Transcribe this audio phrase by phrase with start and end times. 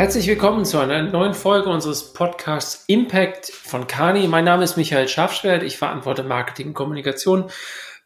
[0.00, 4.28] Herzlich willkommen zu einer neuen Folge unseres Podcasts Impact von Kani.
[4.28, 5.62] Mein Name ist Michael Schafschwert.
[5.62, 7.50] Ich verantworte Marketing und Kommunikation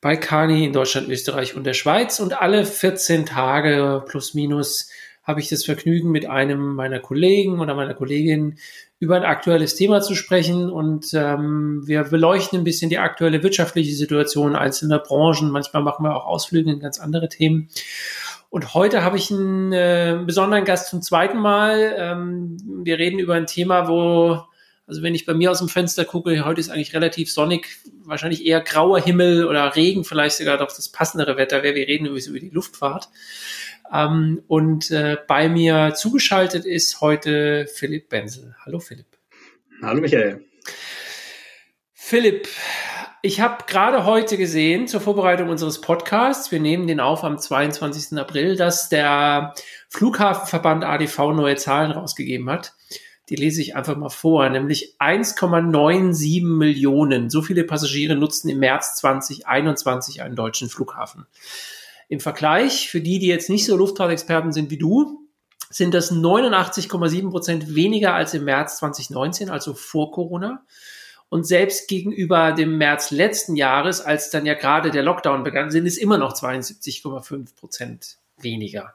[0.01, 2.19] bei Kani in Deutschland, Österreich und der Schweiz.
[2.19, 4.91] Und alle 14 Tage plus minus
[5.23, 8.59] habe ich das Vergnügen, mit einem meiner Kollegen oder meiner Kollegin
[8.99, 10.71] über ein aktuelles Thema zu sprechen.
[10.71, 15.49] Und ähm, wir beleuchten ein bisschen die aktuelle wirtschaftliche Situation einzelner Branchen.
[15.49, 17.69] Manchmal machen wir auch Ausflüge in ganz andere Themen.
[18.55, 21.97] Und heute habe ich einen äh, besonderen Gast zum zweiten Mal.
[21.99, 24.45] Ähm, wir reden über ein Thema, wo,
[24.87, 27.67] also wenn ich bei mir aus dem Fenster gucke, heute ist eigentlich relativ sonnig,
[28.05, 31.75] wahrscheinlich eher grauer Himmel oder Regen, vielleicht sogar doch das passendere Wetter wäre.
[31.75, 33.09] Wir reden über, über die Luftfahrt.
[33.93, 38.55] Ähm, und äh, bei mir zugeschaltet ist heute Philipp Benzel.
[38.65, 39.07] Hallo Philipp.
[39.83, 40.45] Hallo Michael.
[42.07, 42.49] Philipp,
[43.23, 48.19] ich habe gerade heute gesehen, zur Vorbereitung unseres Podcasts, wir nehmen den auf am 22.
[48.19, 49.55] April, dass der
[49.89, 52.75] Flughafenverband ADV neue Zahlen rausgegeben hat.
[53.31, 57.31] Die lese ich einfach mal vor, nämlich 1,97 Millionen.
[57.31, 61.25] So viele Passagiere nutzten im März 2021 einen deutschen Flughafen.
[62.11, 65.27] Im Vergleich, für die, die jetzt nicht so Luftfahrtexperten sind wie du,
[65.71, 70.63] sind das 89,7 Prozent weniger als im März 2019, also vor Corona.
[71.29, 75.87] Und selbst gegenüber dem März letzten Jahres, als dann ja gerade der Lockdown begann, sind
[75.87, 78.95] es immer noch 72,5 Prozent weniger.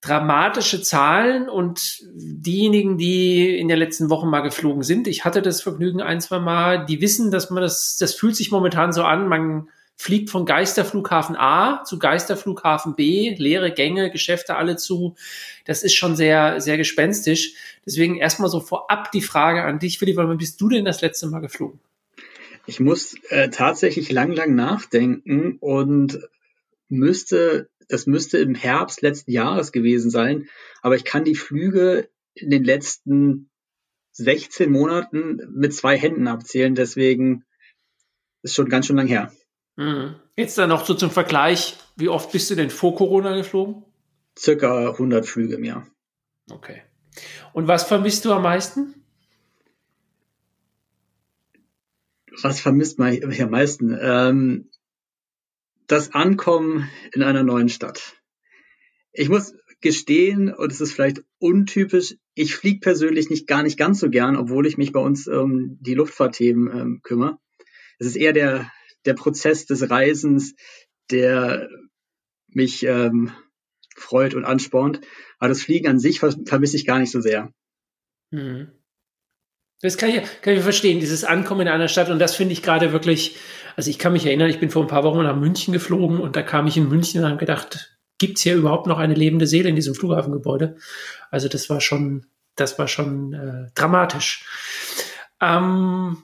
[0.00, 5.60] Dramatische Zahlen und diejenigen, die in der letzten Woche mal geflogen sind, ich hatte das
[5.60, 9.28] Vergnügen ein, zwei Mal, die wissen, dass man das, das fühlt sich momentan so an,
[9.28, 9.68] man
[10.00, 15.14] fliegt von Geisterflughafen A zu Geisterflughafen B, leere Gänge, Geschäfte alle zu.
[15.66, 17.52] Das ist schon sehr, sehr gespenstisch.
[17.84, 21.26] Deswegen erstmal so vorab die Frage an dich, Philipp, wann bist du denn das letzte
[21.26, 21.80] Mal geflogen?
[22.64, 26.18] Ich muss äh, tatsächlich lang, lang nachdenken und
[26.88, 30.48] müsste, das müsste im Herbst letzten Jahres gewesen sein,
[30.80, 33.50] aber ich kann die Flüge in den letzten
[34.12, 37.44] 16 Monaten mit zwei Händen abzählen, deswegen
[38.40, 39.30] ist schon ganz schön lang her.
[39.80, 40.16] Mhm.
[40.36, 43.82] Jetzt dann noch so zum Vergleich, wie oft bist du denn vor Corona geflogen?
[44.38, 45.86] Circa 100 Flüge im Jahr.
[46.50, 46.82] Okay.
[47.54, 48.94] Und was vermisst du am meisten?
[52.42, 53.98] Was vermisst man am meisten?
[53.98, 54.68] Ähm,
[55.86, 58.20] das Ankommen in einer neuen Stadt.
[59.12, 64.00] Ich muss gestehen, und es ist vielleicht untypisch, ich fliege persönlich nicht gar nicht ganz
[64.00, 67.38] so gern, obwohl ich mich bei uns um die Luftfahrtthemen ähm, kümmere.
[67.98, 68.70] Es ist eher der
[69.04, 70.54] der Prozess des Reisens,
[71.10, 71.68] der
[72.48, 73.32] mich ähm,
[73.96, 75.00] freut und anspornt.
[75.38, 77.52] Aber das Fliegen an sich vermisse ich gar nicht so sehr.
[78.30, 78.72] Mhm.
[79.82, 82.10] Das kann ich, kann ich verstehen, dieses Ankommen in einer Stadt.
[82.10, 83.36] Und das finde ich gerade wirklich,
[83.76, 86.36] also ich kann mich erinnern, ich bin vor ein paar Wochen nach München geflogen und
[86.36, 89.46] da kam ich in München und habe gedacht, gibt es hier überhaupt noch eine lebende
[89.46, 90.76] Seele in diesem Flughafengebäude?
[91.30, 94.44] Also das war schon, das war schon äh, dramatisch.
[95.40, 96.18] Ähm,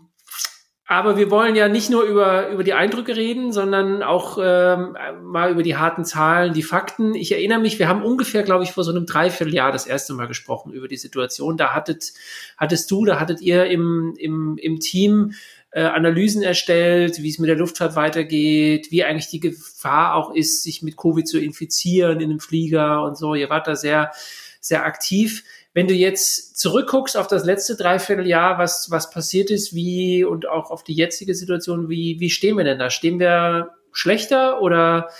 [0.88, 5.50] aber wir wollen ja nicht nur über, über die Eindrücke reden, sondern auch ähm, mal
[5.50, 7.16] über die harten Zahlen, die Fakten.
[7.16, 10.28] Ich erinnere mich, wir haben ungefähr, glaube ich, vor so einem Dreivierteljahr das erste Mal
[10.28, 11.56] gesprochen über die Situation.
[11.56, 12.12] Da hattet,
[12.56, 15.32] hattest du, da hattet ihr im, im, im Team
[15.72, 20.62] äh, Analysen erstellt, wie es mit der Luftfahrt weitergeht, wie eigentlich die Gefahr auch ist,
[20.62, 23.34] sich mit Covid zu infizieren in einem Flieger und so.
[23.34, 24.12] Ihr wart da sehr,
[24.60, 25.42] sehr aktiv.
[25.76, 30.70] Wenn du jetzt zurückguckst auf das letzte Dreivierteljahr, was, was passiert ist, wie und auch
[30.70, 32.88] auf die jetzige Situation, wie, wie stehen wir denn da?
[32.88, 35.10] Stehen wir schlechter oder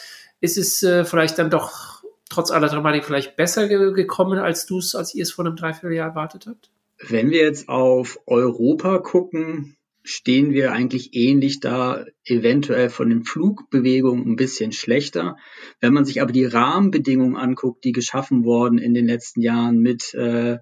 [0.40, 4.78] ist es äh, vielleicht dann doch trotz aller Dramatik vielleicht besser ge gekommen, als du
[4.78, 6.70] es, als ihr es vor einem Dreivierteljahr erwartet habt?
[7.06, 14.26] Wenn wir jetzt auf Europa gucken, stehen wir eigentlich ähnlich da, eventuell von den Flugbewegungen
[14.26, 15.36] ein bisschen schlechter.
[15.80, 20.14] Wenn man sich aber die Rahmenbedingungen anguckt, die geschaffen wurden in den letzten Jahren mit
[20.14, 20.58] äh,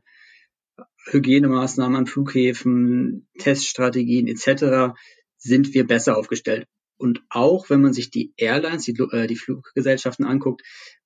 [1.10, 4.94] Hygienemaßnahmen an Flughäfen, Teststrategien etc.,
[5.36, 6.66] sind wir besser aufgestellt.
[6.96, 10.62] Und auch wenn man sich die Airlines, die, äh, die Fluggesellschaften anguckt,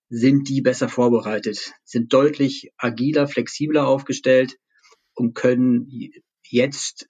[0.08, 4.58] sind die besser vorbereitet, sind deutlich agiler, flexibler aufgestellt
[5.14, 6.12] und können
[6.48, 7.08] jetzt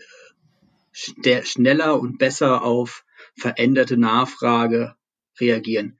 [1.45, 3.05] schneller und besser auf
[3.37, 4.95] veränderte Nachfrage
[5.41, 5.99] reagieren.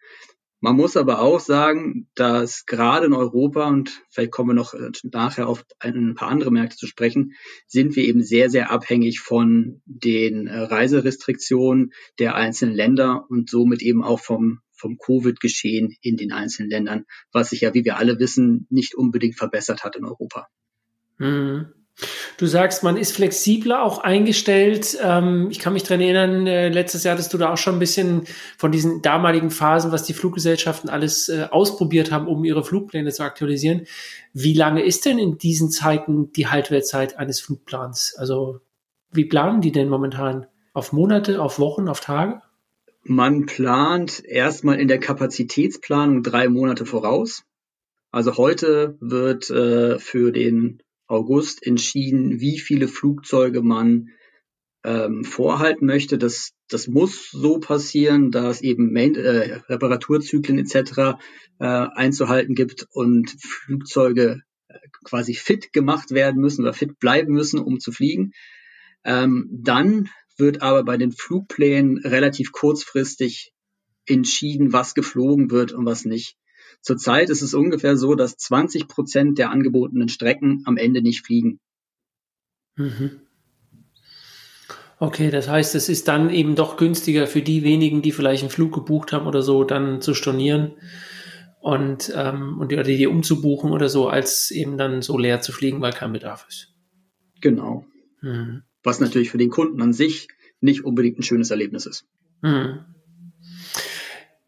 [0.61, 4.91] Man muss aber auch sagen, dass gerade in Europa, und vielleicht kommen wir noch äh,
[5.05, 7.35] nachher auf ein paar andere Märkte zu sprechen,
[7.69, 13.83] sind wir eben sehr, sehr abhängig von den äh, Reiserestriktionen der einzelnen Länder und somit
[13.83, 18.19] eben auch vom, vom Covid-Geschehen in den einzelnen Ländern, was sich ja, wie wir alle
[18.19, 20.49] wissen, nicht unbedingt verbessert hat in Europa.
[21.19, 21.73] Mhm.
[22.37, 24.97] Du sagst, man ist flexibler auch eingestellt.
[25.03, 27.81] Ähm, ich kann mich dran erinnern, äh, letztes Jahr hattest du da auch schon ein
[27.81, 28.25] bisschen
[28.56, 33.25] von diesen damaligen Phasen, was die Fluggesellschaften alles äh, ausprobiert haben, um ihre Flugpläne zu
[33.25, 33.87] aktualisieren.
[34.33, 38.15] Wie lange ist denn in diesen Zeiten die Haltwertzeit eines Flugplans?
[38.17, 38.61] Also
[39.11, 40.47] wie planen die denn momentan?
[40.75, 42.41] Auf Monate, auf Wochen, auf Tage?
[43.03, 47.43] Man plant erstmal in der Kapazitätsplanung drei Monate voraus.
[48.12, 54.10] Also heute wird äh, für den August entschieden, wie viele Flugzeuge man
[54.84, 56.19] ähm, vorhalten möchte.
[56.19, 61.19] Das, das muss so passieren, da es eben Main äh, Reparaturzyklen etc.
[61.58, 67.58] Äh, einzuhalten gibt und Flugzeuge äh, quasi fit gemacht werden müssen oder fit bleiben müssen,
[67.58, 68.32] um zu fliegen.
[69.04, 73.52] Ähm, dann wird aber bei den Flugplänen relativ kurzfristig
[74.06, 76.37] entschieden, was geflogen wird und was nicht.
[76.80, 81.58] Zurzeit ist es ungefähr so, dass 20 Prozent der angebotenen Strecken am Ende nicht fliegen.
[82.76, 83.20] Mhm.
[85.00, 88.50] Okay, das heißt, es ist dann eben doch günstiger für die wenigen, die vielleicht einen
[88.50, 90.72] Flug gebucht haben oder so, dann zu stornieren
[91.60, 95.80] und, ähm, und die, die umzubuchen oder so, als eben dann so leer zu fliegen,
[95.80, 96.75] weil kein Bedarf ist.
[97.40, 97.86] Genau.
[98.22, 98.62] Mhm.
[98.82, 100.28] Was natürlich für den Kunden an sich
[100.60, 102.04] nicht unbedingt ein schönes Erlebnis ist.
[102.42, 102.84] Mhm.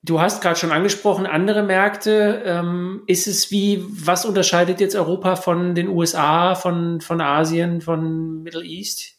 [0.02, 2.42] Du hast gerade schon angesprochen, andere Märkte.
[2.46, 8.42] Ähm, ist es wie, was unterscheidet jetzt Europa von den USA, von, von Asien, von
[8.42, 9.18] Middle East?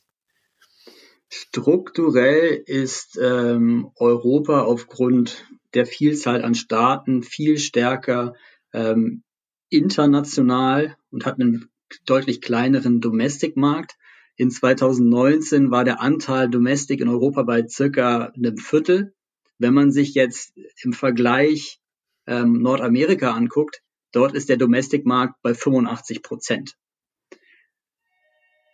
[1.30, 5.46] Strukturell ist ähm, Europa aufgrund
[5.76, 8.34] der Vielzahl an Staaten viel stärker
[8.74, 9.24] ähm,
[9.70, 11.70] international und hat einen
[12.06, 13.98] deutlich kleineren Domestic-Markt.
[14.36, 19.14] In 2019 war der Anteil Domestic in Europa bei circa einem Viertel
[19.62, 20.54] wenn man sich jetzt
[20.84, 21.80] im Vergleich
[22.26, 23.82] ähm, Nordamerika anguckt,
[24.12, 26.76] dort ist der Domestic-Markt bei 85 Prozent.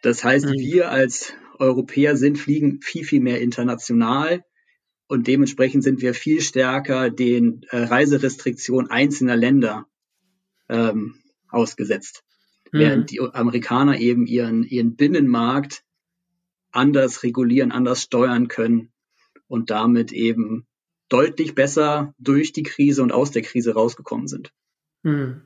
[0.01, 0.53] Das heißt, mhm.
[0.53, 4.43] wir als Europäer sind, fliegen viel, viel mehr international
[5.07, 9.87] und dementsprechend sind wir viel stärker den äh, Reiserestriktionen einzelner Länder
[10.69, 11.15] ähm,
[11.49, 12.23] ausgesetzt.
[12.71, 12.79] Mhm.
[12.79, 15.83] Während die Amerikaner eben ihren, ihren Binnenmarkt
[16.71, 18.91] anders regulieren, anders steuern können
[19.47, 20.66] und damit eben
[21.09, 24.51] deutlich besser durch die Krise und aus der Krise rausgekommen sind.
[25.03, 25.41] Hm.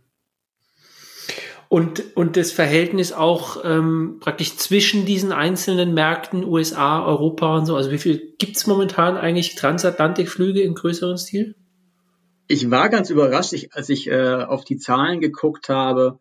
[1.69, 7.77] Und, und das Verhältnis auch ähm, praktisch zwischen diesen einzelnen Märkten, USA, Europa und so,
[7.77, 11.55] also wie viel gibt es momentan eigentlich Transatlantikflüge im größeren Stil?
[12.47, 16.19] Ich war ganz überrascht, ich, als ich äh, auf die Zahlen geguckt habe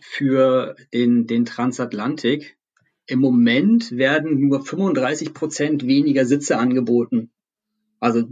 [0.00, 2.56] für den, den Transatlantik.
[3.04, 7.30] Im Moment werden nur 35 Prozent weniger Sitze angeboten.
[7.98, 8.24] Also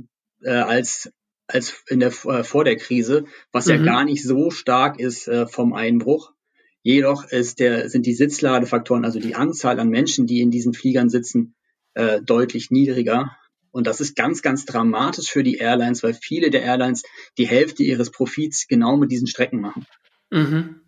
[0.43, 1.11] äh, als
[1.47, 3.73] als in der äh, vor der Krise, was mhm.
[3.73, 6.33] ja gar nicht so stark ist äh, vom Einbruch.
[6.83, 11.09] Jedoch ist der sind die Sitzladefaktoren, also die Anzahl an Menschen, die in diesen Fliegern
[11.09, 11.55] sitzen,
[11.95, 13.37] äh, deutlich niedriger.
[13.71, 17.03] Und das ist ganz, ganz dramatisch für die Airlines, weil viele der Airlines
[17.37, 19.87] die Hälfte ihres Profits genau mit diesen Strecken machen.
[20.31, 20.83] Mhm.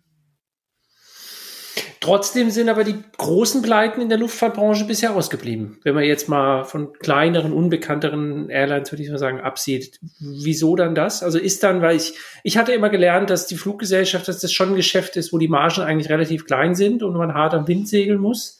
[2.01, 5.77] Trotzdem sind aber die großen Pleiten in der Luftfahrtbranche bisher ausgeblieben.
[5.83, 9.99] Wenn man jetzt mal von kleineren, unbekannteren Airlines, würde ich mal sagen, absieht.
[10.19, 11.21] Wieso dann das?
[11.21, 14.69] Also ist dann, weil ich, ich hatte immer gelernt, dass die Fluggesellschaft, dass das schon
[14.69, 17.87] ein Geschäft ist, wo die Margen eigentlich relativ klein sind und man hart am Wind
[17.87, 18.59] segeln muss.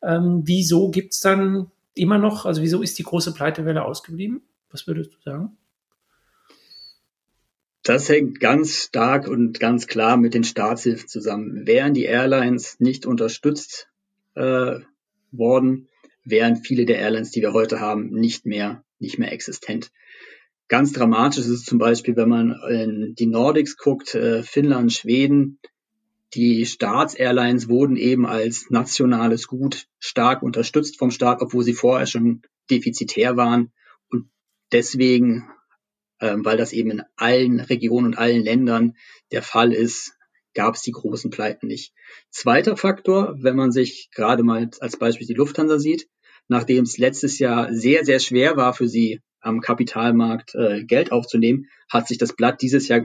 [0.00, 4.42] Ähm, wieso gibt's dann immer noch, also wieso ist die große Pleitewelle ausgeblieben?
[4.70, 5.56] Was würdest du sagen?
[7.86, 11.68] Das hängt ganz stark und ganz klar mit den Staatshilfen zusammen.
[11.68, 13.88] Wären die Airlines nicht unterstützt
[14.34, 14.80] äh,
[15.30, 15.86] worden,
[16.24, 19.92] wären viele der Airlines, die wir heute haben, nicht mehr, nicht mehr existent.
[20.66, 25.60] Ganz dramatisch ist es zum Beispiel, wenn man in die Nordics guckt, äh, Finnland, Schweden.
[26.34, 32.42] Die Staatsairlines wurden eben als nationales Gut stark unterstützt vom Staat, obwohl sie vorher schon
[32.68, 33.70] defizitär waren.
[34.10, 34.28] Und
[34.72, 35.48] deswegen
[36.20, 38.94] ähm, weil das eben in allen Regionen und allen Ländern
[39.32, 40.16] der Fall ist,
[40.54, 41.92] gab es die großen Pleiten nicht.
[42.30, 46.08] Zweiter Faktor, wenn man sich gerade mal als Beispiel die Lufthansa sieht,
[46.48, 51.66] nachdem es letztes Jahr sehr, sehr schwer war für sie am Kapitalmarkt äh, Geld aufzunehmen,
[51.90, 53.02] hat sich das Blatt dieses Jahr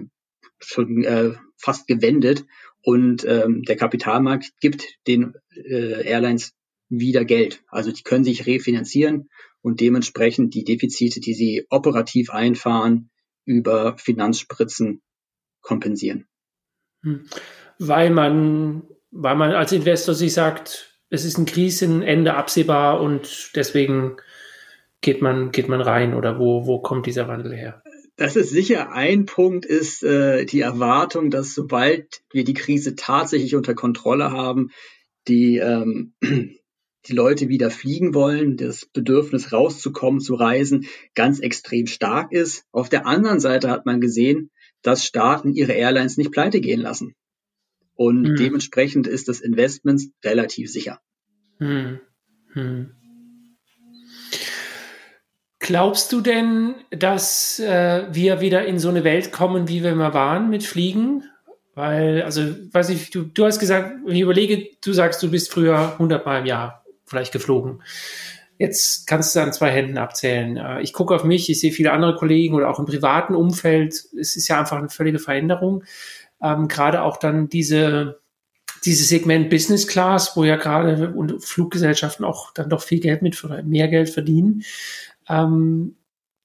[0.59, 2.45] schon äh, fast gewendet
[2.83, 6.53] und ähm, der Kapitalmarkt gibt den äh, Airlines
[6.89, 7.63] wieder Geld.
[7.67, 9.29] Also die können sich refinanzieren
[9.61, 13.09] und dementsprechend die Defizite, die sie operativ einfahren,
[13.45, 15.01] über Finanzspritzen
[15.61, 16.27] kompensieren.
[17.03, 17.27] Hm.
[17.79, 24.17] Weil man, weil man als Investor sich sagt, es ist ein Krisenende absehbar und deswegen
[25.01, 27.83] geht man, geht man rein oder wo, wo kommt dieser Wandel her?
[28.17, 33.55] Das ist sicher ein Punkt, ist äh, die Erwartung, dass sobald wir die Krise tatsächlich
[33.55, 34.69] unter Kontrolle haben,
[35.27, 36.13] die, ähm,
[37.07, 42.65] die Leute wieder fliegen wollen, das Bedürfnis rauszukommen, zu reisen, ganz extrem stark ist.
[42.71, 47.15] Auf der anderen Seite hat man gesehen, dass Staaten ihre Airlines nicht pleite gehen lassen.
[47.95, 48.35] Und mhm.
[48.35, 50.99] dementsprechend ist das Investment relativ sicher.
[51.59, 51.99] Mhm.
[52.53, 52.91] Mhm.
[55.59, 60.13] Glaubst du denn, dass äh, wir wieder in so eine Welt kommen, wie wir mal
[60.13, 61.23] waren mit Fliegen?
[61.75, 65.51] Weil, also, weiß ich, du, du hast gesagt, wenn ich überlege, du sagst, du bist
[65.51, 66.80] früher 100 Mal im Jahr
[67.11, 67.83] vielleicht geflogen.
[68.57, 70.57] Jetzt kannst du an zwei Händen abzählen.
[70.57, 73.93] Äh, ich gucke auf mich, ich sehe viele andere Kollegen oder auch im privaten Umfeld.
[74.19, 75.83] Es ist ja einfach eine völlige Veränderung.
[76.41, 78.21] Ähm, gerade auch dann diese,
[78.85, 83.43] dieses Segment Business Class, wo ja gerade und Fluggesellschaften auch dann doch viel Geld mit
[83.43, 84.63] oder mehr Geld verdienen.
[85.27, 85.95] Ähm,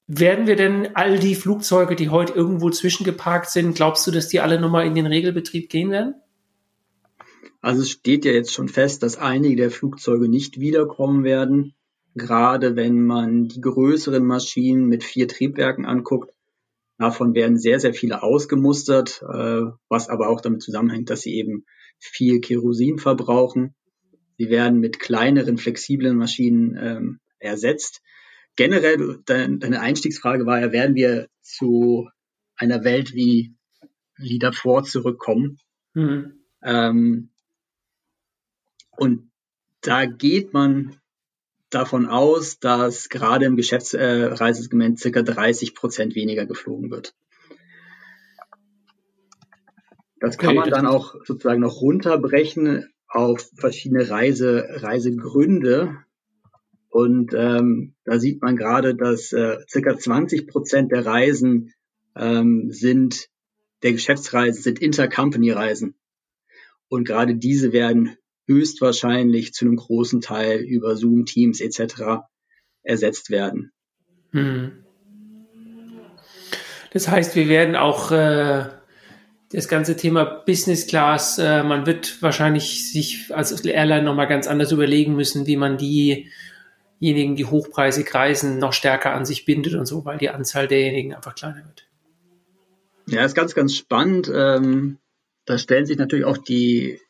[0.06, 4.40] werden wir denn all die Flugzeuge, die heute irgendwo zwischengeparkt sind, glaubst du, dass die
[4.40, 6.14] alle nochmal in den Regelbetrieb gehen werden?
[7.66, 11.74] Also es steht ja jetzt schon fest, dass einige der Flugzeuge nicht wiederkommen werden.
[12.14, 16.32] Gerade wenn man die größeren Maschinen mit vier Triebwerken anguckt,
[16.96, 21.64] davon werden sehr, sehr viele ausgemustert, äh, was aber auch damit zusammenhängt, dass sie eben
[21.98, 23.74] viel Kerosin verbrauchen.
[24.38, 28.00] Sie werden mit kleineren, flexiblen Maschinen ähm, ersetzt
[28.54, 32.08] generell, deine Einstiegsfrage war ja, werden wir zu
[32.54, 33.56] einer Welt wie,
[34.18, 35.58] wie davor zurückkommen?
[35.94, 36.44] Mhm.
[36.62, 37.30] Ähm,
[38.98, 39.30] und
[39.80, 40.96] da geht man
[41.70, 47.14] davon aus, dass gerade im Geschäftsreisesegment äh, circa 30 Prozent weniger geflogen wird.
[50.20, 55.98] Das kann man dann auch sozusagen noch runterbrechen auf verschiedene Reise, Reisegründe.
[56.88, 61.74] Und ähm, da sieht man gerade, dass äh, circa 20 Prozent der Reisen
[62.16, 63.28] ähm, sind,
[63.82, 65.94] der Geschäftsreisen sind Intercompany-Reisen.
[66.88, 72.22] Und gerade diese werden höchstwahrscheinlich zu einem großen Teil über Zoom-Teams etc.
[72.82, 73.72] ersetzt werden.
[74.30, 74.84] Hm.
[76.92, 78.66] Das heißt, wir werden auch äh,
[79.50, 84.72] das ganze Thema Business Class, äh, man wird wahrscheinlich sich als Airline nochmal ganz anders
[84.72, 86.30] überlegen müssen, wie man die
[87.00, 91.14] diejenigen, die hochpreisig reisen, noch stärker an sich bindet und so, weil die Anzahl derjenigen
[91.14, 91.86] einfach kleiner wird.
[93.08, 94.30] Ja, ist ganz, ganz spannend.
[94.34, 94.98] Ähm,
[95.44, 97.00] da stellen sich natürlich auch die,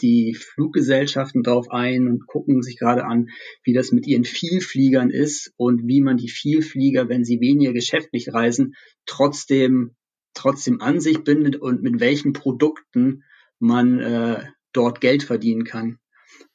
[0.00, 3.28] die Fluggesellschaften drauf ein und gucken sich gerade an,
[3.62, 8.32] wie das mit ihren Vielfliegern ist und wie man die Vielflieger, wenn sie weniger geschäftlich
[8.32, 8.74] reisen,
[9.06, 9.94] trotzdem,
[10.34, 13.24] trotzdem an sich bindet und mit welchen Produkten
[13.58, 15.98] man äh, dort Geld verdienen kann.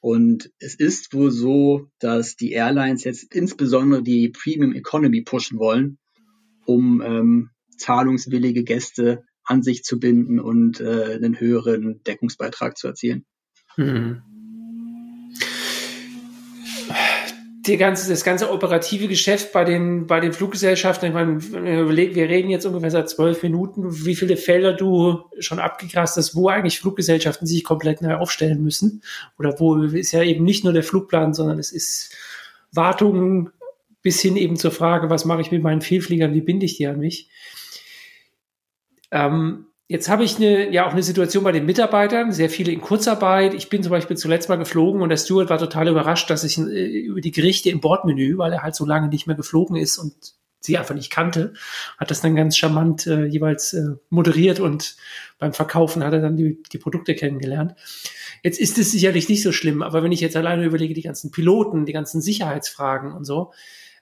[0.00, 5.98] Und es ist wohl so, dass die Airlines jetzt insbesondere die Premium Economy pushen wollen,
[6.64, 13.24] um ähm, zahlungswillige Gäste an sich zu binden und äh, einen höheren Deckungsbeitrag zu erzielen.
[13.76, 14.22] Mhm
[17.78, 21.38] ganze, das ganze operative Geschäft bei den, bei den Fluggesellschaften, ich meine,
[21.80, 26.34] überleg, wir reden jetzt ungefähr seit zwölf Minuten, wie viele Felder du schon abgegrast hast,
[26.34, 29.02] wo eigentlich Fluggesellschaften sich komplett neu aufstellen müssen.
[29.38, 32.14] Oder wo ist ja eben nicht nur der Flugplan, sondern es ist
[32.72, 33.50] Wartung
[34.02, 36.88] bis hin eben zur Frage, was mache ich mit meinen Vielfliegern, wie binde ich die
[36.88, 37.30] an mich?
[39.12, 42.80] Ähm, Jetzt habe ich eine, ja auch eine Situation bei den Mitarbeitern, sehr viele in
[42.80, 43.52] Kurzarbeit.
[43.52, 46.56] Ich bin zum Beispiel zuletzt mal geflogen und der Steward war total überrascht, dass ich
[46.56, 49.98] äh, über die Gerichte im Bordmenü, weil er halt so lange nicht mehr geflogen ist
[49.98, 50.14] und
[50.60, 51.52] sie einfach nicht kannte,
[51.98, 54.96] hat das dann ganz charmant äh, jeweils äh, moderiert und
[55.38, 57.74] beim Verkaufen hat er dann die, die Produkte kennengelernt.
[58.42, 61.32] Jetzt ist es sicherlich nicht so schlimm, aber wenn ich jetzt alleine überlege, die ganzen
[61.32, 63.52] Piloten, die ganzen Sicherheitsfragen und so,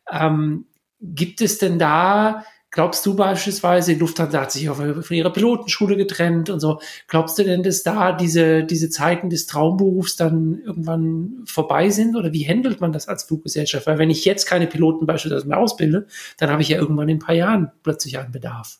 [0.09, 0.67] ähm,
[1.01, 6.61] gibt es denn da Glaubst du beispielsweise, Lufthansa hat sich von ihrer Pilotenschule getrennt und
[6.61, 6.81] so.
[7.09, 12.15] Glaubst du denn, dass da diese, diese Zeiten des Traumberufs dann irgendwann vorbei sind?
[12.15, 13.89] Oder wie handelt man das als Fluggesellschaft?
[13.89, 16.07] Weil wenn ich jetzt keine Piloten beispielsweise mehr ausbilde,
[16.39, 18.79] dann habe ich ja irgendwann in ein paar Jahren plötzlich einen Bedarf.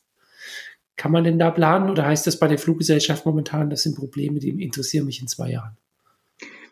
[0.95, 4.39] Kann man denn da planen oder heißt das bei der Fluggesellschaft momentan, das sind Probleme,
[4.39, 5.77] die interessieren mich in zwei Jahren?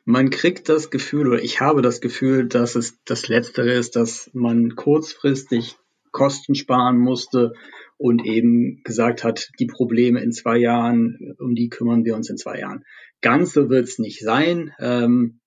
[0.04, 4.30] Man kriegt das Gefühl oder ich habe das Gefühl, dass es das Letztere ist, dass
[4.32, 5.76] man kurzfristig
[6.12, 7.52] Kosten sparen musste
[7.96, 12.36] und eben gesagt hat, die Probleme in zwei Jahren, um die kümmern wir uns in
[12.36, 12.84] zwei Jahren.
[13.20, 14.72] Ganz so wird es nicht sein.
[14.78, 15.40] Ähm,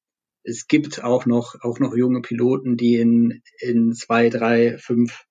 [0.44, 5.25] es gibt auch noch, auch noch junge Piloten, die in, in zwei, drei, fünf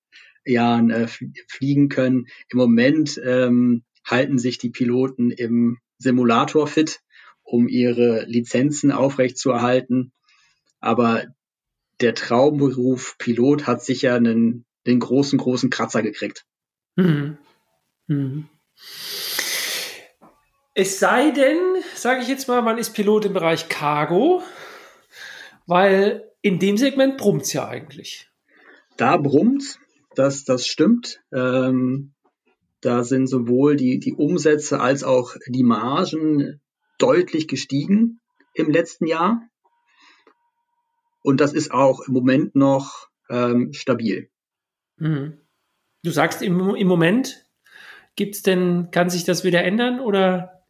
[0.45, 1.07] Jahren äh,
[1.47, 2.25] fliegen können.
[2.49, 7.01] Im Moment ähm, halten sich die Piloten im Simulator fit,
[7.43, 10.11] um ihre Lizenzen aufrechtzuerhalten.
[10.79, 11.25] Aber
[11.99, 16.45] der Traumberuf Pilot hat sicher einen den großen, großen Kratzer gekriegt.
[16.95, 17.37] Mhm.
[18.07, 18.49] Mhm.
[20.73, 21.59] Es sei denn,
[21.95, 24.41] sage ich jetzt mal, man ist Pilot im Bereich Cargo,
[25.67, 28.29] weil in dem Segment brummt es ja eigentlich.
[28.97, 29.79] Da brummt
[30.15, 31.21] das, das stimmt.
[31.31, 32.13] Ähm,
[32.81, 36.59] da sind sowohl die, die Umsätze als auch die Margen
[36.97, 38.19] deutlich gestiegen
[38.53, 39.41] im letzten Jahr.
[41.21, 44.30] Und das ist auch im Moment noch ähm, stabil.
[45.01, 45.39] Mhm.
[46.03, 47.47] Du sagst im, im Moment,
[48.15, 50.63] gibt's denn, kann sich das wieder ändern oder?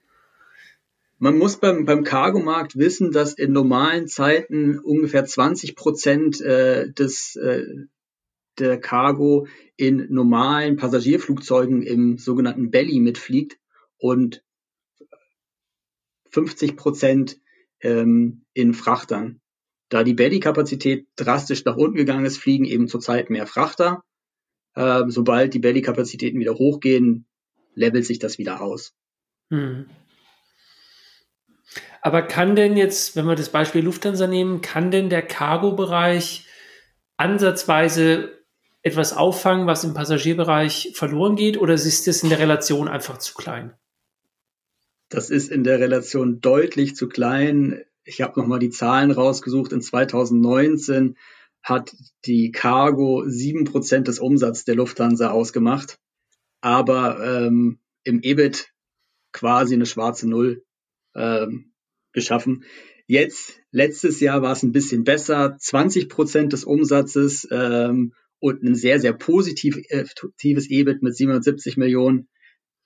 [1.20, 7.36] Man muss beim, beim Cargomarkt wissen, dass in normalen Zeiten ungefähr 20 Prozent äh, des,
[7.36, 7.66] äh,
[8.58, 13.60] der Cargo in normalen Passagierflugzeugen im sogenannten Belly mitfliegt
[13.98, 14.44] und
[16.30, 17.38] 50 Prozent
[17.82, 19.42] ähm, in Frachtern.
[19.90, 24.06] Da die Belly-Kapazität drastisch nach unten gegangen ist, fliegen eben zurzeit mehr Frachter.
[24.76, 27.26] Äh, sobald die Belly-Kapazitäten wieder hochgehen,
[27.76, 28.94] levelt sich das wieder aus.
[29.50, 29.86] Hm.
[32.02, 36.48] Aber kann denn jetzt, wenn wir das Beispiel Lufthansa nehmen, kann denn der Cargo-Bereich
[37.18, 38.32] ansatzweise
[38.82, 43.36] etwas auffangen, was im Passagierbereich verloren geht, oder ist das in der Relation einfach zu
[43.36, 43.74] klein?
[45.10, 47.84] Das ist in der Relation deutlich zu klein.
[48.04, 49.72] Ich habe nochmal die Zahlen rausgesucht.
[49.74, 51.18] In 2019
[51.64, 56.00] hat die Cargo sieben Prozent des Umsatzes der Lufthansa ausgemacht,
[56.62, 58.72] aber ähm, im EBIT
[59.32, 60.64] quasi eine schwarze Null
[61.16, 61.74] ähm,
[62.14, 62.64] geschaffen.
[63.08, 68.76] Jetzt, letztes Jahr war es ein bisschen besser, 20 Prozent des Umsatzes ähm, und ein
[68.76, 72.30] sehr, sehr positives äh, EBIT mit 770 Millionen.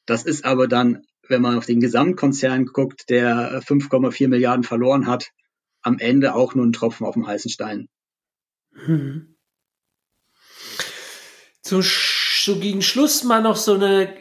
[0.06, 5.32] Das ist aber dann, wenn man auf den Gesamtkonzern guckt, der 5,4 Milliarden verloren hat,
[5.82, 7.88] am Ende auch nur ein Tropfen auf dem heißen Stein.
[8.76, 9.36] Hm.
[11.62, 14.14] So, so gegen Schluss mal noch so eine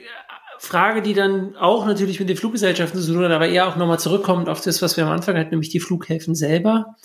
[0.59, 3.99] Frage, die dann auch natürlich mit den Fluggesellschaften zu tun hat, aber eher auch nochmal
[3.99, 6.97] zurückkommt auf das, was wir am Anfang hatten, nämlich die Flughäfen selber.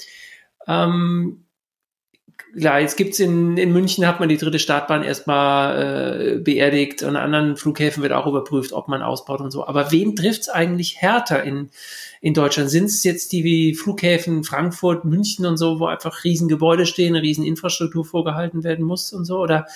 [0.65, 1.48] Ähm,
[2.57, 7.15] klar, jetzt gibt's in, in München hat man die dritte Startbahn erstmal äh, beerdigt und
[7.15, 9.65] an anderen Flughäfen wird auch überprüft, ob man ausbaut und so.
[9.67, 11.69] Aber wen trifft's eigentlich härter in,
[12.21, 12.69] in Deutschland?
[12.69, 17.15] Sind es jetzt die wie Flughäfen Frankfurt, München und so, wo einfach riesen Gebäude stehen,
[17.15, 19.39] eine riesen Infrastruktur vorgehalten werden muss und so?
[19.39, 19.67] Oder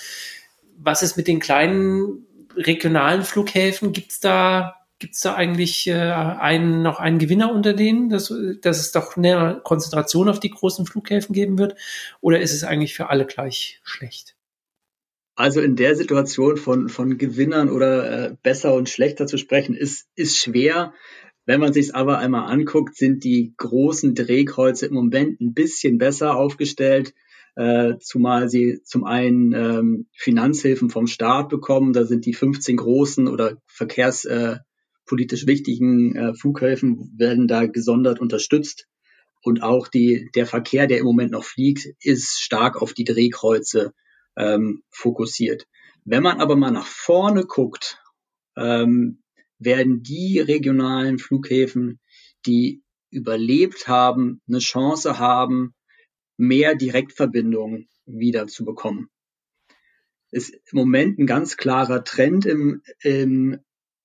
[0.78, 3.92] was ist mit den kleinen regionalen Flughäfen?
[3.92, 8.78] Gibt's da Gibt es da eigentlich äh, einen, noch einen Gewinner unter denen, dass, dass
[8.78, 11.76] es doch eine Konzentration auf die großen Flughäfen geben wird?
[12.20, 14.36] Oder ist es eigentlich für alle gleich schlecht?
[15.36, 20.06] Also in der Situation von, von Gewinnern oder äh, besser und schlechter zu sprechen, ist,
[20.14, 20.94] ist schwer.
[21.44, 26.36] Wenn man sich aber einmal anguckt, sind die großen Drehkreuze im Moment ein bisschen besser
[26.36, 27.14] aufgestellt,
[27.56, 31.92] äh, zumal sie zum einen ähm, Finanzhilfen vom Staat bekommen.
[31.92, 34.58] Da sind die 15 großen oder Verkehrs, äh,
[35.06, 38.86] politisch wichtigen äh, Flughäfen werden da gesondert unterstützt.
[39.42, 43.92] Und auch die, der Verkehr, der im Moment noch fliegt, ist stark auf die Drehkreuze
[44.36, 45.66] ähm, fokussiert.
[46.04, 47.98] Wenn man aber mal nach vorne guckt,
[48.56, 49.22] ähm,
[49.58, 52.00] werden die regionalen Flughäfen,
[52.46, 55.74] die überlebt haben, eine Chance haben,
[56.36, 59.08] mehr Direktverbindungen wieder zu bekommen.
[60.30, 63.60] Ist im Moment ein ganz klarer Trend im, im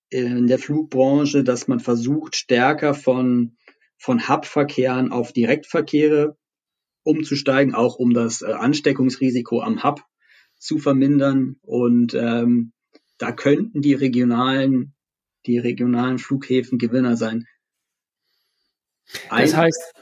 [0.10, 3.56] in der Flugbranche, dass man versucht, stärker von,
[3.98, 6.38] von Hub-Verkehren auf Direktverkehre
[7.04, 10.04] umzusteigen, auch um das äh, Ansteckungsrisiko am Hub
[10.58, 11.58] zu vermindern.
[11.62, 12.74] Und ähm,
[13.18, 14.96] da könnten die regionalen,
[15.46, 17.48] die regionalen Flughäfen Gewinner sein.
[19.30, 19.94] Ein, das heißt,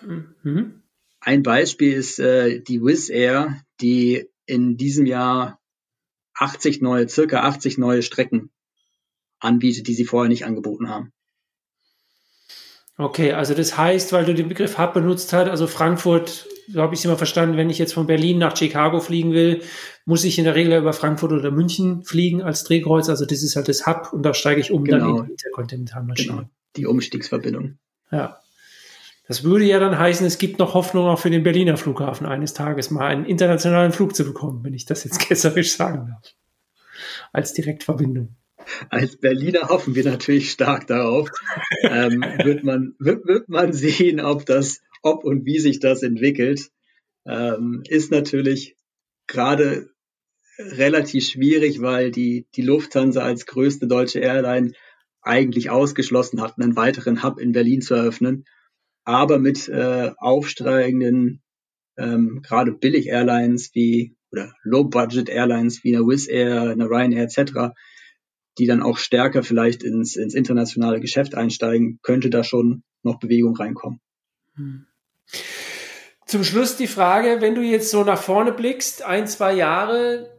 [0.44, 0.84] mhm.
[1.20, 5.62] ein Beispiel ist äh, die Wizz Air, die in diesem Jahr
[6.34, 8.52] 80 neue, circa 80 neue Strecken
[9.40, 11.12] anbietet, die sie vorher nicht angeboten haben.
[13.00, 16.96] Okay, also das heißt, weil du den Begriff Hub benutzt hast, also Frankfurt, so habe
[16.96, 19.62] ich es immer verstanden, wenn ich jetzt von Berlin nach Chicago fliegen will,
[20.06, 23.08] muss ich in der Regel über Frankfurt oder München fliegen als Drehkreuz.
[23.08, 24.98] Also das ist halt das Hub und da steige ich um genau.
[24.98, 26.36] dann in die Interkontinentalmaschine.
[26.36, 27.78] Genau, die Umstiegsverbindung.
[28.12, 28.40] Ja.
[29.28, 32.54] Das würde ja dann heißen, es gibt noch Hoffnung auch für den Berliner Flughafen eines
[32.54, 36.34] Tages mal einen internationalen Flug zu bekommen, wenn ich das jetzt ketzerisch sagen darf.
[37.32, 38.36] Als Direktverbindung
[38.90, 41.30] als Berliner hoffen wir natürlich stark darauf.
[41.84, 46.70] ähm, wird, man, wird, wird man sehen, ob das, ob und wie sich das entwickelt.
[47.26, 48.76] Ähm, ist natürlich
[49.28, 49.90] gerade
[50.58, 54.72] relativ schwierig, weil die, die Lufthansa als größte deutsche Airline
[55.22, 58.46] eigentlich ausgeschlossen hat, einen weiteren Hub in Berlin zu eröffnen.
[59.04, 61.42] Aber mit äh, aufsteigenden,
[61.98, 67.74] ähm, gerade Billig-Airlines wie oder Low-Budget-Airlines wie eine Wizz Air, eine Ryanair etc.,
[68.58, 73.56] die dann auch stärker vielleicht ins, ins internationale Geschäft einsteigen, könnte da schon noch Bewegung
[73.56, 74.00] reinkommen.
[74.56, 74.86] Hm.
[76.26, 80.30] Zum Schluss die Frage, wenn du jetzt so nach vorne blickst, ein, zwei Jahre,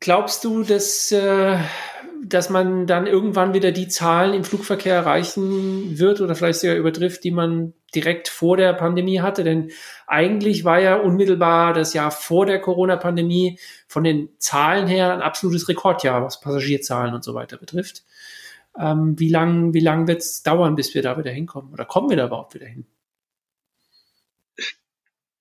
[0.00, 1.58] glaubst du, dass, äh,
[2.22, 7.24] dass man dann irgendwann wieder die Zahlen im Flugverkehr erreichen wird oder vielleicht sogar übertrifft,
[7.24, 9.44] die man direkt vor der Pandemie hatte?
[9.44, 9.70] Denn
[10.06, 15.68] eigentlich war ja unmittelbar das Jahr vor der Corona-Pandemie von den Zahlen her ein absolutes
[15.68, 18.04] Rekordjahr, was Passagierzahlen und so weiter betrifft.
[18.78, 21.72] Ähm, wie lange wie lang wird es dauern, bis wir da wieder hinkommen?
[21.72, 22.86] Oder kommen wir da überhaupt wieder hin?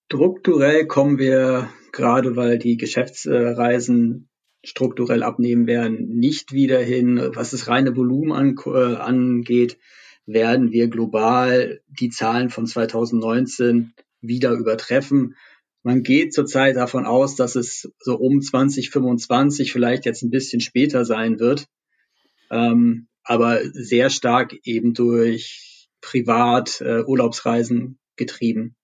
[0.08, 4.30] Strukturell kommen wir, gerade weil die Geschäftsreisen
[4.64, 7.32] strukturell abnehmen werden, nicht wieder hin.
[7.34, 9.78] Was das reine Volumen an, äh, angeht,
[10.26, 15.36] werden wir global die Zahlen von 2019 wieder übertreffen.
[15.84, 21.06] Man geht zurzeit davon aus, dass es so um 2025 vielleicht jetzt ein bisschen später
[21.06, 21.68] sein wird,
[22.50, 27.04] ähm, aber sehr stark eben durch Privat äh,
[28.16, 28.76] getrieben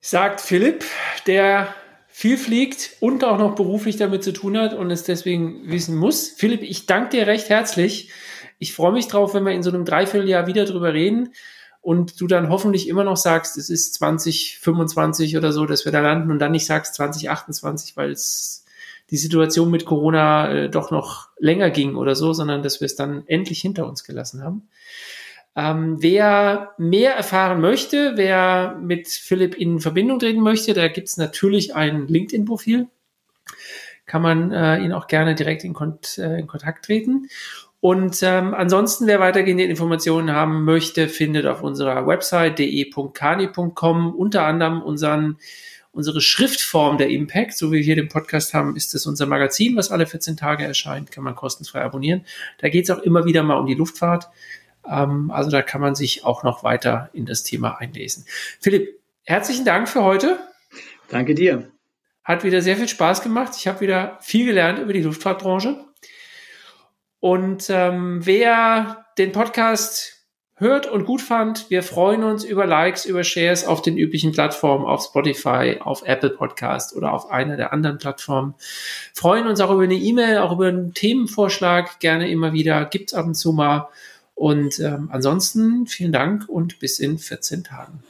[0.00, 0.84] sagt Philipp,
[1.26, 1.74] der
[2.08, 6.30] viel fliegt und auch noch beruflich damit zu tun hat und es deswegen wissen muss.
[6.36, 8.10] Philipp, ich danke dir recht herzlich.
[8.58, 11.32] Ich freue mich drauf, wenn wir in so einem Dreivierteljahr wieder drüber reden
[11.80, 16.00] und du dann hoffentlich immer noch sagst, es ist 2025 oder so, dass wir da
[16.00, 18.64] landen und dann nicht sagst 2028, weil es
[19.10, 22.96] die Situation mit Corona äh, doch noch länger ging oder so, sondern dass wir es
[22.96, 24.68] dann endlich hinter uns gelassen haben.
[25.56, 31.16] Ähm, wer mehr erfahren möchte, wer mit Philipp in Verbindung treten möchte, da gibt es
[31.16, 32.88] natürlich ein LinkedIn-Profil.
[34.06, 37.28] Kann man äh, ihn auch gerne direkt in, Kont äh, in Kontakt treten.
[37.80, 44.82] Und ähm, ansonsten, wer weitergehende Informationen haben möchte, findet auf unserer Website de.kani.com unter anderem
[44.82, 45.38] unseren,
[45.92, 49.76] unsere Schriftform der Impact, so wie wir hier den Podcast haben, ist es unser Magazin,
[49.76, 52.24] was alle 14 Tage erscheint, kann man kostenfrei abonnieren.
[52.58, 54.28] Da geht es auch immer wieder mal um die Luftfahrt.
[54.84, 58.24] Ähm, also da kann man sich auch noch weiter in das Thema einlesen.
[58.60, 60.40] Philipp, herzlichen Dank für heute.
[61.10, 61.70] Danke dir.
[62.24, 63.52] Hat wieder sehr viel Spaß gemacht.
[63.56, 65.87] Ich habe wieder viel gelernt über die Luftfahrtbranche.
[67.20, 70.18] Und ähm, wer den Podcast
[70.54, 74.86] hört und gut fand, wir freuen uns über Likes, über Shares auf den üblichen Plattformen,
[74.86, 78.54] auf Spotify, auf Apple Podcast oder auf einer der anderen Plattformen.
[79.14, 83.26] Freuen uns auch über eine E-Mail, auch über einen Themenvorschlag, gerne immer wieder, gibt's ab
[83.26, 83.88] und zu mal.
[84.34, 88.02] Und ähm, ansonsten vielen Dank und bis in 14 Tagen.